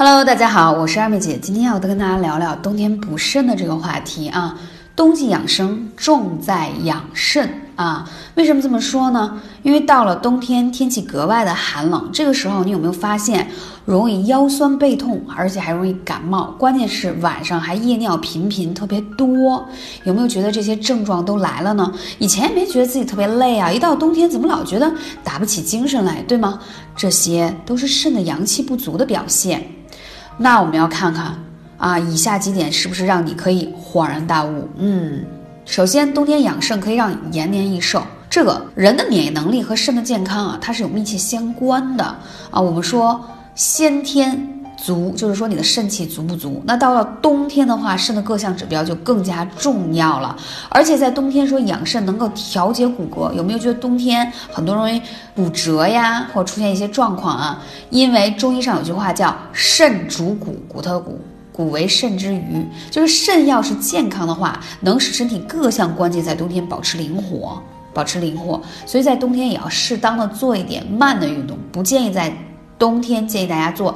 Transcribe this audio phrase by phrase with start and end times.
[0.00, 4.56] Hello，大家好，我是二妹姐，今天要跟大家聊聊冬天补肾的这个话题啊。
[4.94, 9.40] 冬季养生重在养肾啊，为什么这么说呢？
[9.64, 13.48] 因为到了冬天，天气格外的寒冷，这个时候你有没有发现
[13.84, 16.54] 容易腰酸背痛，而且还容易感冒？
[16.56, 19.68] 关键是晚上还夜尿频频，特别多。
[20.04, 21.92] 有没有觉得这些症状都来了呢？
[22.20, 24.88] 以前也没觉得自己特别累啊，一到冬天怎么老觉得
[25.24, 26.60] 打不起精神来，对吗？
[26.94, 29.60] 这些都是肾的阳气不足的表现。
[30.38, 31.36] 那我们要看看。
[31.76, 34.68] 啊，以下几点是不是让你可以恍然大悟？
[34.78, 35.24] 嗯，
[35.64, 38.02] 首先，冬天养肾可以让你延年益寿。
[38.28, 42.04] 这个人的免疫能力和肾的健康啊，它是有密切相关的
[42.50, 42.60] 啊。
[42.60, 43.24] 我们说
[43.54, 46.62] 先天足，就是说你的肾气足不足。
[46.64, 50.34] 那到了冬天的话，肾的各项指标就更加重要了。
[50.70, 55.02] 而且在冬天说养肾能够调节骨骼，有没有觉得冬天很多容易
[55.34, 57.62] 骨折呀，或出现一些状况啊？
[57.90, 61.20] 因为中医上有句话叫肾主骨，骨头的骨。
[61.50, 67.60] 骨为肾之余，就是肾要是健康的话，能使身体各项关节在冬天保持灵活，
[67.92, 68.62] 保持灵活。
[68.86, 72.32] 所以在冬天也要适当的做一点慢的运动，不建议在
[72.78, 73.92] 冬天建议大家做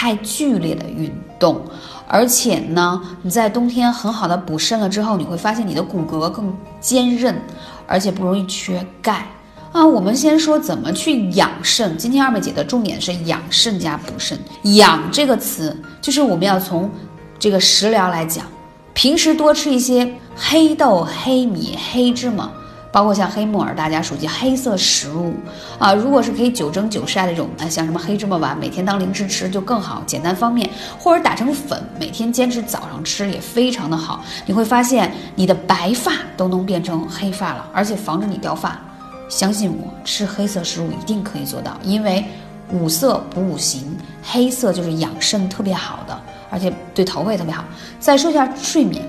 [0.00, 1.60] 太剧烈的运动。
[2.08, 7.38] 而且呢，你在冬天很好的补肾了之后，你会发现你的骨骼更坚韧，
[7.86, 9.26] 而且不容易缺钙。
[9.72, 11.98] 啊，我们先说怎么去养肾。
[11.98, 14.38] 今天二妹姐的重点是养肾加补肾。
[14.76, 16.90] 养这个词，就是我们要从
[17.38, 18.46] 这个食疗来讲，
[18.94, 22.50] 平时多吃一些黑豆、黑米、黑芝麻，
[22.92, 25.34] 包括像黑木耳，大家熟悉黑色食物
[25.78, 25.94] 啊。
[25.94, 30.68] 如果是可以久蒸久晒的这种，啊，像什么黑芝麻丸，每天当零食吃就更好，简单方便。
[30.98, 34.24] 或者打成粉，每天坚持早上吃也非常的好。
[34.46, 38.80] 你会发现你的白发都能变成黑发了，而且防止你掉发。
[39.28, 42.24] 相信我，吃黑色食物一定可以做到，因为
[42.72, 47.64] 五色补五行，黑色就是养肾特别好的，而且对头发也特别好。
[48.00, 49.04] 再说一下睡眠，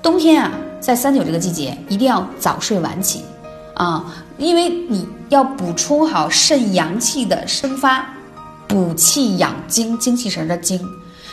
[0.00, 0.50] 冬天啊，
[0.82, 3.24] 在三九这个季节一定要早睡晚起
[3.74, 8.04] 啊，因为你要补充好肾阳气的生发，
[8.66, 10.84] 补气养精，精气神的精，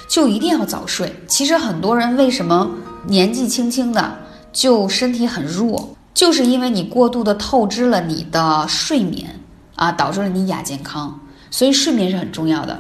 [0.08, 1.12] 就一定要早睡。
[1.28, 2.70] 其实很多人为什么
[3.08, 4.16] 年纪轻轻的
[4.54, 5.96] 就身体很弱？
[6.14, 9.40] 就是因为你过度的透支了你的睡眠
[9.76, 11.20] 啊，导致了你亚健康，
[11.50, 12.80] 所以睡眠是很重要的。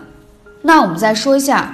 [0.62, 1.74] 那我们再说一下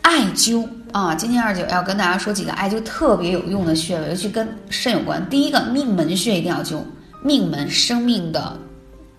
[0.00, 5.26] 艾灸啊，今天二九要跟大家说几个艾灸特别有用的穴位，尤其跟肾有关。
[5.30, 6.82] 第一个命门穴一定要灸，
[7.22, 8.58] 命门生命的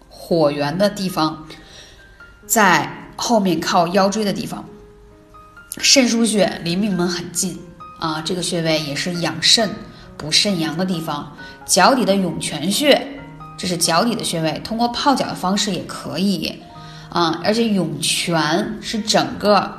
[0.08, 1.48] 火源的地方，
[2.46, 4.64] 在后面靠腰椎的地方，
[5.80, 7.60] 肾腧穴离命门很近
[8.00, 9.70] 啊，这个穴位也是养肾。
[10.16, 11.36] 补肾阳的地方，
[11.66, 13.20] 脚底的涌泉穴，
[13.58, 16.62] 这是脚底的穴位，通过泡脚的方式也可以
[17.10, 17.42] 啊。
[17.44, 19.70] 而且涌泉是整个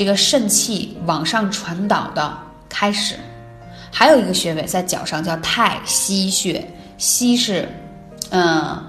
[0.00, 2.32] 这个肾气往上传导的
[2.70, 3.16] 开始。
[3.92, 6.66] 还有一个穴位在脚上叫太溪穴，
[6.96, 7.68] 溪是
[8.30, 8.82] 嗯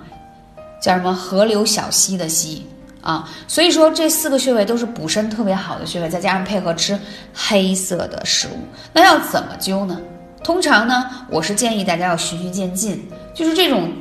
[0.81, 2.65] 叫什么河流小溪的溪
[3.01, 3.29] 啊。
[3.45, 6.97] 所以说这四个穴位都是补肾特别好的穴位，再加上配合吃
[7.33, 8.51] 黑色的食物，
[8.93, 9.99] 那要怎么灸呢？
[10.45, 13.05] 通常呢，我是建议大家要循序渐进，
[13.35, 13.91] 就是这种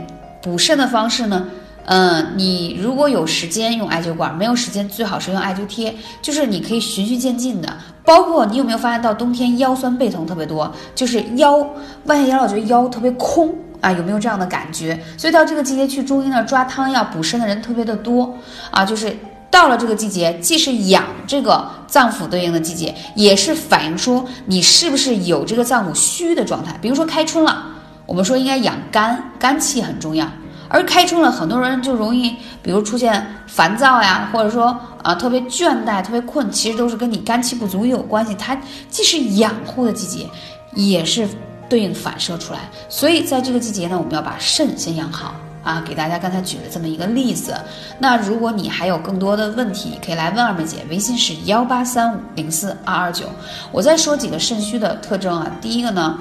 [0.40, 1.48] 补肾的方式呢，
[1.86, 7.68] 嗯，你如果有时间用艾灸管，没有时间最好是用艾灸贴，就是你可以循序渐进的。
[8.04, 11.56] 包括你有没有发现到冬天腰酸背疼特别多，就是腰
[12.04, 15.00] 弯下腰老觉得腰特别空啊，有没有这样的感觉？
[15.16, 18.36] 所以到这个季节去中医那抓汤药补肾的人特别的多
[18.70, 19.16] 啊，就是。
[19.52, 26.78] 到了这个季节，既是养这个脏腑对应的季节，也是反映出你是不是有这个脏腑虚的状态。
[26.80, 27.66] 比如说开春了，
[28.06, 30.24] 我们说应该养肝，肝气很重要。
[30.70, 38.34] 而开春了，很多人就容易，比如出现烦躁呀，或者说啊特别倦怠、特别困，其实都是跟你肝气不足有关系。
[38.36, 38.56] 它
[38.88, 40.26] 既是养护的季节，
[40.74, 41.28] 也是
[41.68, 42.60] 对应反射出来。
[42.88, 45.34] 所以在这个季节呢，我们要把肾先养好。
[45.62, 47.54] 啊，给大家刚才举了这么一个例子。
[47.98, 53.26] 那如果你还有更多的问题，可以来问二妹姐，微信是幺八三五零四二二九。
[53.70, 55.46] 我再说几个肾虚的特征啊。
[55.60, 56.18] 第一个呢，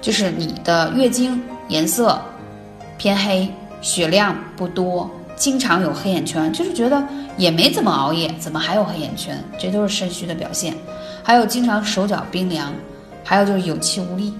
[0.00, 1.38] 就是你的月经
[1.68, 2.18] 颜色
[2.96, 7.02] 偏黑，血量不多，经常有黑眼圈，就是觉得
[7.36, 9.42] 也没怎么熬夜，怎么还有黑眼圈？
[9.58, 10.74] 这都是肾虚的表现。
[11.22, 12.72] 还有经常手脚冰凉，
[13.24, 14.32] 还有就是有气无力，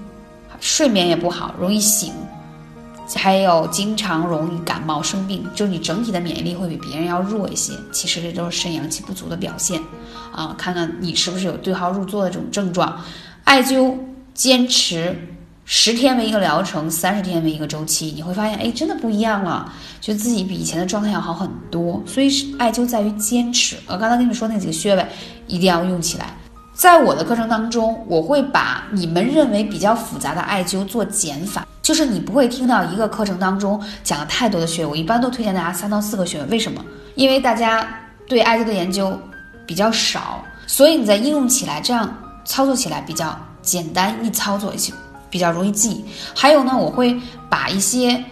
[0.59, 2.11] 睡眠也不好，容易醒。
[3.15, 7.73] 还有经常容易感冒生病，就是你整体的免疫力会比别人要弱一些。
[7.91, 9.81] 其实这都是肾阳气不足的表现
[10.31, 10.53] 啊！
[10.59, 13.01] 看看你是不是有对号入座的这种症状。
[13.45, 13.97] 艾灸
[14.35, 15.15] 坚持
[15.71, 19.71] 十天为一个疗程，三十天为一个周期，你会发现，哎，真的不一样了，
[20.01, 22.01] 觉得自己比以前的状态要好很多。
[22.07, 23.75] 所以艾灸在于坚持。
[23.85, 25.05] 我刚才跟你说那几个穴位
[25.45, 26.33] 一定要用起来。
[26.73, 34.89] 在我的课程当中，我会把你们认为比较复杂的艾灸做减法，就是你不会听到一个课程当中讲了太多的穴位。
[34.89, 36.83] 我一般都推荐大家三到四个穴位，为什么？
[37.13, 37.87] 因为大家
[38.27, 39.15] 对艾灸的研究
[39.67, 42.11] 比较少，所以你在应用起来，这样
[42.43, 44.91] 操作起来比较简单易操作一些。
[45.29, 46.03] 比较容易记，
[46.35, 47.15] 还有呢，我会
[47.49, 48.23] 把一些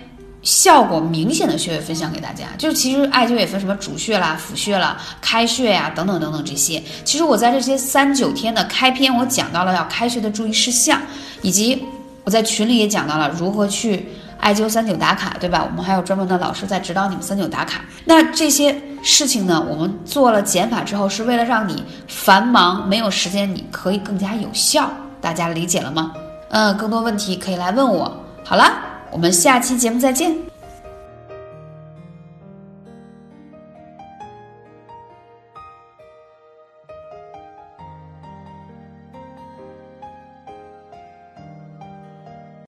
[0.41, 2.45] 效果明显的穴位分享给大家。
[2.57, 6.81] 就其实艾灸也分什么主穴啦、辅穴啦、开穴呀等等等等这些。
[7.03, 11.01] 其实我在这些三九天的开篇，我讲到了要开穴的注意事项，
[11.41, 11.83] 以及
[12.23, 14.07] 我在群里也讲到了如何去
[14.39, 15.63] 艾灸三九打卡，对吧？
[15.63, 17.81] 我们还有专门的老师在指导你们三九打卡。
[18.05, 24.89] 那这些事情呢，我们做了减法之后，是为了让你繁忙没有时间，你可以更加有效。
[25.19, 26.13] 大家理解了吗？
[26.49, 28.11] 嗯，更多问题可以来问我。
[28.43, 28.71] 好了，
[29.11, 30.35] 我们下期节目再见。